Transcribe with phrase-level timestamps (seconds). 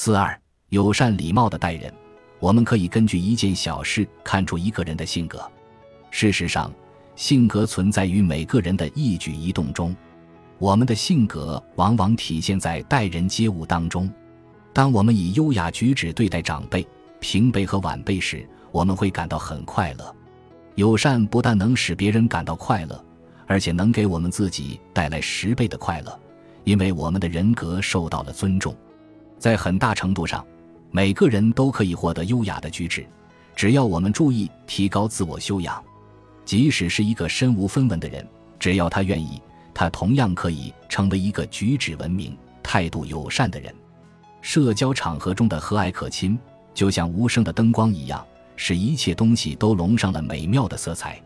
[0.00, 1.92] 四二友善礼貌的待人，
[2.38, 5.44] 我们可以根据一件小事看出一个人的性格。
[6.12, 6.72] 事实上，
[7.16, 9.94] 性格存在于每个人的一举一动中。
[10.60, 14.08] 我们的性格往往体现在待人接物当中。
[14.72, 16.86] 当我们以优雅举止对待长辈、
[17.18, 20.14] 平辈和晚辈时，我们会感到很快乐。
[20.76, 23.04] 友善不但能使别人感到快乐，
[23.48, 26.20] 而且能给我们自己带来十倍的快乐，
[26.62, 28.72] 因为我们的人格受到了尊重。
[29.38, 30.44] 在很大程度上，
[30.90, 33.06] 每个人都可以获得优雅的举止，
[33.54, 35.82] 只要我们注意提高自我修养。
[36.44, 38.26] 即使是一个身无分文的人，
[38.58, 39.40] 只要他愿意，
[39.74, 43.74] 他同样可以成为一个举止文明、态度友善的人。
[44.40, 46.38] 社交场合中的和蔼可亲，
[46.72, 48.24] 就像无声的灯光一样，
[48.56, 51.20] 使一切东西都笼上了美妙的色彩。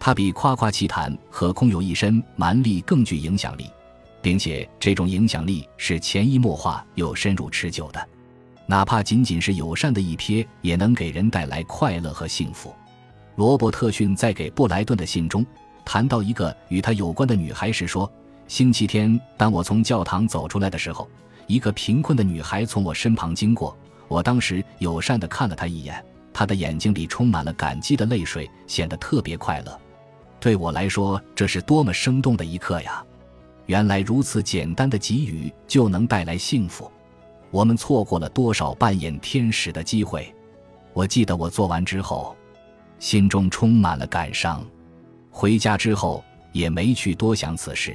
[0.00, 3.70] 它比夸夸其谈和空有一身蛮力更具影响力。
[4.26, 8.08] 并且这种影响力是潜移默化又深入持久的，
[8.66, 12.74] 哪怕仅仅是友善的一瞥，也能给人带来快乐和幸福。
[13.36, 15.46] 罗伯特逊在给布莱顿的信中
[15.84, 18.12] 谈到一个与他有关的女孩时说
[18.48, 21.08] ：“星期天，当我从教堂走出来的时候，
[21.46, 23.76] 一个贫困的女孩从我身旁经过。
[24.08, 29.80] 我当时友善地看了她一眼，她的眼睛里充满了感激的泪水，显得特别快乐。
[30.40, 33.04] 对我来说，这是多么生动的一刻呀！”
[33.66, 36.90] 原来如此简单的给予就能带来幸福，
[37.50, 40.32] 我们错过了多少扮演天使的机会？
[40.92, 42.34] 我记得我做完之后，
[42.98, 44.64] 心中充满了感伤。
[45.30, 47.94] 回家之后也没去多想此事，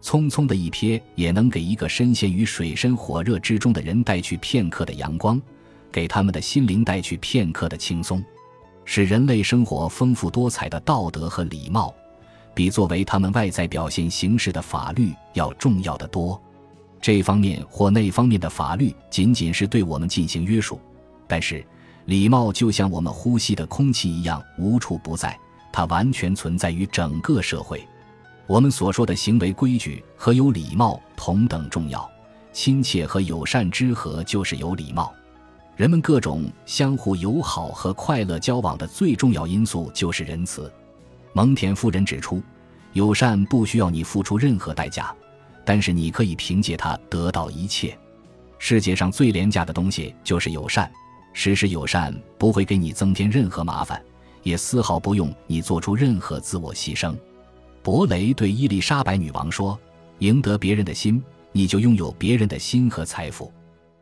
[0.00, 5.40] 匆匆的一瞥也能给一个深陷于水深火热之中的人带去片刻的阳光，
[5.90, 8.22] 给他们的心灵带去片刻的轻松，
[8.84, 11.92] 使人类生活丰富多彩的道德和礼貌。
[12.58, 16.42] 比作为他们外在表现形式的法律要重要的多，
[17.00, 20.80] 这方面或那方面的法律仅仅是对我们进行约束，
[21.28, 21.64] 但是
[22.06, 25.38] 礼貌就像我们呼吸的空气一样无处不在，
[25.70, 27.80] 它完全存在于整个社会。
[28.48, 32.10] 我们所说的行为规矩和有礼貌同等重要，
[32.52, 35.14] 亲切和友善之和就是有礼貌。
[35.76, 40.68] 人们各种相互友好和快乐交往的最重要因素就是仁慈。
[41.32, 42.42] 蒙田夫人指出，
[42.92, 45.14] 友善不需要你付出任何代价，
[45.64, 47.96] 但是你可以凭借它得到一切。
[48.58, 50.90] 世界上最廉价的东西就是友善，
[51.32, 54.02] 实施友善不会给你增添任何麻烦，
[54.42, 57.14] 也丝毫不用你做出任何自我牺牲。
[57.82, 59.78] 伯雷对伊丽莎白女王说
[60.18, 61.22] ：“赢得别人的心，
[61.52, 63.52] 你就拥有别人的心和财富。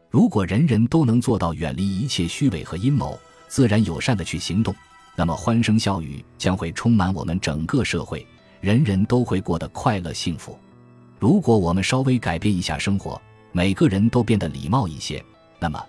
[0.09, 4.75] 如果人人都能做到远离一切虚伪和阴谋，自然友善的去行动。”
[5.17, 8.25] 那么欢声笑语将会充满我们整个社会，
[8.61, 10.57] 人人都会过得快乐幸福。
[11.19, 15.25] 如果我们稍微改变一下生活，每个人都变得礼貌一些，
[15.59, 15.83] 那么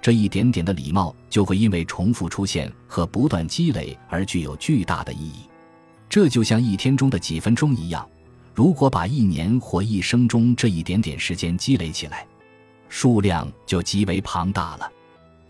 [0.00, 5.44] 这一点点的礼貌就会因为重复出现和不断积累而具有巨大的意义。
[6.08, 8.04] 这就像一天中的几分钟一样，
[8.52, 12.26] 如果把一年或一生中这一点点时间积累起来，
[12.88, 14.90] 数量就极为庞大了。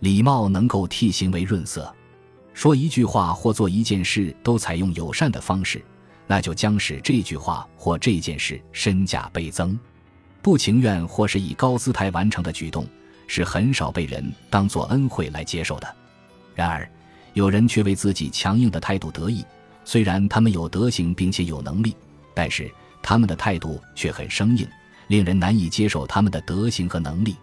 [0.00, 1.92] 礼貌能够替行为润色。
[2.54, 5.82] 说一句话或做一件事都采用友善的方式，
[6.26, 9.78] 那就将使这句话或这件事身价倍增。
[10.42, 12.86] 不情愿或是以高姿态完成的举动，
[13.26, 15.96] 是很少被人当作恩惠来接受的。
[16.54, 16.88] 然而，
[17.32, 19.44] 有人却为自己强硬的态度得意。
[19.84, 21.96] 虽然他们有德行并且有能力，
[22.34, 22.70] 但是
[23.02, 24.68] 他们的态度却很生硬，
[25.06, 27.36] 令人难以接受他们的德行和能力。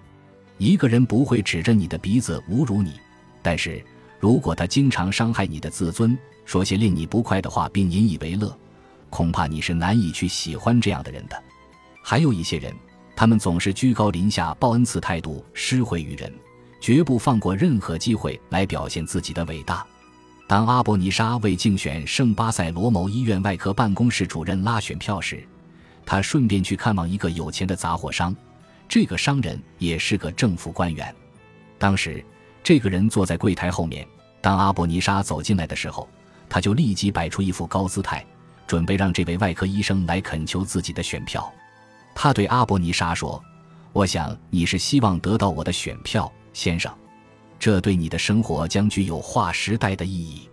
[0.57, 2.93] 一个人不会指着你的鼻子侮辱你，
[3.41, 3.83] 但是。
[4.19, 8.53] 如果他经常伤害你的自尊，说些令你不快的话，并引以为乐，
[9.09, 11.41] 恐怕你是难以去喜欢这样的人的。
[12.03, 12.73] 还有一些人，
[13.15, 16.33] 他们总是居高临下、报恩赐态度、施惠于人，
[16.81, 19.87] 绝不放过任何机会来表现自己的伟大。
[20.47, 25.41] 当阿伯尼莎为竞选圣巴塞罗某医院外科办公室主任拉选票时，
[26.05, 28.35] 他顺便去看望一个有钱的杂货商，
[28.89, 31.15] 这个商人也是个政府官员。
[31.77, 32.21] 当时。
[32.61, 34.05] 这个人坐在柜台后面。
[34.41, 36.07] 当阿伯尼莎走进来的时候，
[36.47, 38.25] 他就立即摆出一副高姿态，
[38.65, 41.51] 准备让这位外科医生来恳求自己的选票。
[42.15, 43.41] 他对阿伯尼莎说
[43.93, 46.91] ：“我想你是希望得到我的选票，先生。
[47.59, 50.49] 这对你的生活将具有划时代的意义。”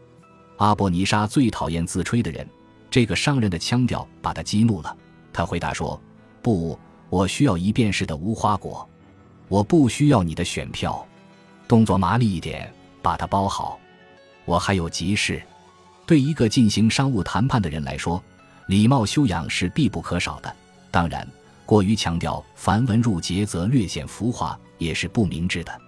[0.59, 2.49] 阿伯尼莎最讨厌自吹的人，
[2.91, 4.97] 这个商人的腔调把他激怒了。
[5.33, 6.00] 他回答说
[6.43, 6.79] ：“不，
[7.09, 8.88] 我需要一便士的无花果，
[9.49, 11.06] 我不需要你的选票。”
[11.69, 12.73] 动作麻利一点，
[13.06, 13.79] 把它包好。
[14.44, 15.41] 我还有急事。
[16.05, 18.20] 对一个进行商务谈判的人来说，
[18.67, 20.53] 礼貌修养是必不可少的。
[20.91, 21.25] 当然，
[21.64, 25.81] 过于强调繁文缛节则略显浮华，也是不明智的。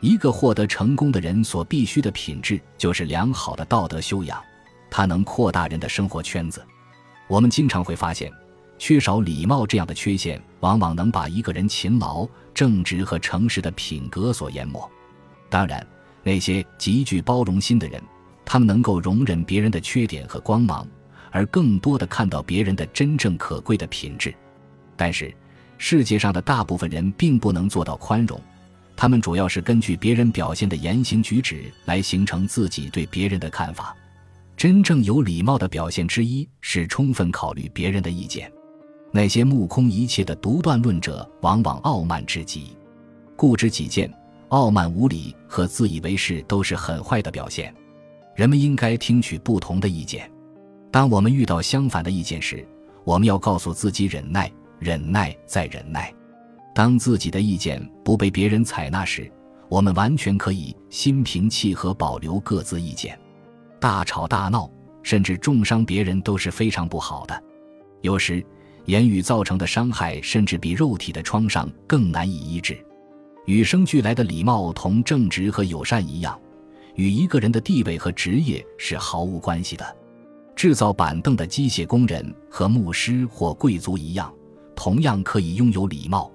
[0.00, 4.42] 一个获得成功的人所必须的品质，就是良好的道德修养，
[4.90, 6.66] 它能扩大人的生活圈子。
[7.28, 8.32] 我们经常会发现，
[8.76, 14.90] 缺少礼貌这样的缺陷，往往能把一个人勤劳、正直和诚实的品格所淹没。
[15.48, 15.86] 当然，
[16.26, 18.02] 那些极具包容心的人，
[18.44, 20.84] 他们能够容忍别人的缺点和光芒，
[21.30, 24.34] 而更多的看到别人的真正可贵的品质。
[24.96, 25.32] 但是，
[25.78, 28.40] 世界上的大部分人并不能做到宽容，
[28.96, 33.96] 他们主要是根据别人表现的言行举止来形成自己对别人的看法。
[34.56, 38.50] 真正有礼貌的表现之一是充分考虑别人的意见。
[39.12, 42.76] 那些目空一切的独断论者，往往傲慢至极，
[43.36, 44.12] 固执己见、
[44.48, 47.74] 傲慢无礼和自以为是都是很坏的表现。
[48.34, 50.30] 人们应该听取不同的意见。
[50.90, 52.66] 当我们遇到相反的意见时，
[53.04, 56.12] 我们要告诉自己忍耐，忍耐再忍耐。
[56.74, 59.30] 当自己的意见不被别人采纳时，
[59.68, 63.18] 我们完全可以心平气和保留各自意见。
[63.80, 64.70] 大吵大闹，
[65.02, 67.42] 甚至重伤别人都是非常不好的。
[68.02, 68.44] 有时，
[68.84, 72.78] 言语造成的伤害甚至比肉体的创伤更难以医治。
[73.46, 76.38] 与生俱来的礼貌同正直和友善一样，
[76.96, 79.96] 与一个人的地位和职业是毫无关系的。
[80.54, 84.32] 制造板凳的机械工人和牧师或贵族一样，
[84.74, 86.30] 同样可以拥有礼貌。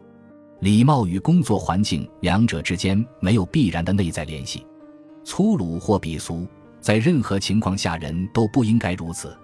[0.62, 4.66] 礼貌与工作环境两者之间没有必然的内在联系。
[5.24, 6.48] 粗鲁或鄙俗。
[6.80, 9.38] 在任何情况下，人都不应该如此。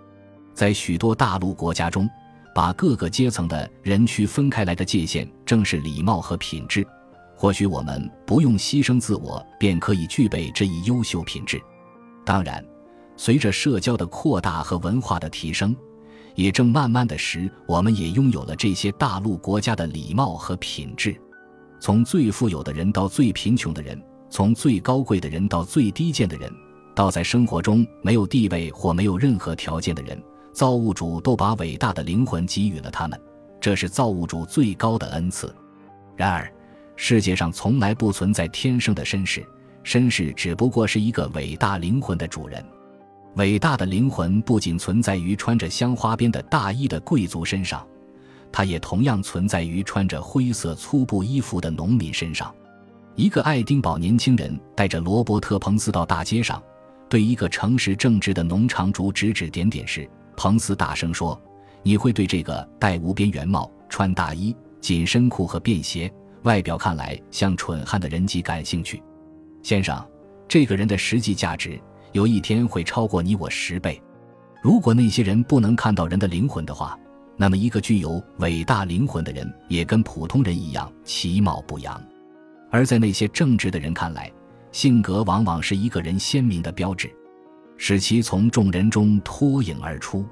[0.56, 2.10] 在许多大陆国家中，
[2.56, 6.84] 把各个阶层的人区分开来的界限，正是礼貌和品质。
[7.40, 11.62] 或许我们不用牺牲自我，便可以具备这一优秀品质。
[12.26, 12.66] 当然，
[13.16, 15.76] 随着社交的扩大和文化的提升，
[16.34, 21.16] 也正慢慢的使我们也拥有了这些大陆国家的礼貌和品质。
[21.80, 24.02] 从最富有的人到最贫穷的人，
[24.32, 26.52] 从最高贵的人到最低贱的人。
[26.96, 30.20] 到在生活中没有地位或没有任何条件的人，
[30.52, 33.22] 造物主都把伟大的灵魂给予了他们，
[33.62, 35.56] 这是造物主最高的恩赐。
[36.16, 36.52] 然而，
[36.98, 39.46] 世界上从来不存在天生的绅士，
[39.84, 42.62] 绅士只不过是一个伟大灵魂的主人。
[43.36, 47.86] 伟大的灵魂不仅存在于穿着镶花边的大衣的贵族身上，
[48.52, 52.54] 它也同样存在于穿着灰色粗布衣服的农民身上。
[53.16, 56.62] 一个爱丁堡年轻人带着罗伯特·彭斯到大街上。
[57.10, 61.40] 对一个诚实正直的农场主指指点点时，彭斯大声说
[61.82, 66.12] ：“你会对这个戴无边圆帽、穿大衣、紧身裤和便鞋、
[66.48, 69.04] 外表看来像蠢汉的人极感兴趣，
[69.62, 70.02] 先生。
[70.48, 71.78] 这个人的实际价值
[72.14, 74.02] 有一天会超过你我十倍。
[74.62, 76.98] 如果那些人不能看到人的灵魂的话，
[77.36, 82.02] 那么一个具有伟大灵魂的人也跟普通人一样其貌不扬。
[82.72, 84.32] 而在那些正直的人看来，
[84.72, 87.14] 性格往往是一个人鲜明的标志，
[87.76, 90.26] 使其从众人中脱颖而出。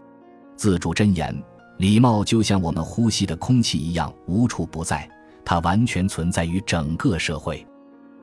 [0.56, 1.36] 自主箴言：
[1.78, 5.10] 礼貌就像我们呼吸的空气一样无处不在，
[5.46, 7.66] 它完全存在于整个社会。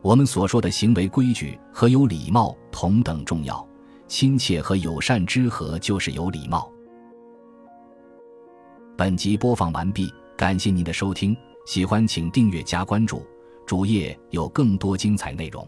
[0.02, 3.64] 我们所说的行为规矩和有礼貌同等重要，
[4.08, 6.68] 亲切和友善之和就是有礼貌。
[8.96, 13.24] 本集播放完毕，感谢您的收听，喜欢请订阅加关注，
[13.64, 15.66] 主页有更多精彩内容。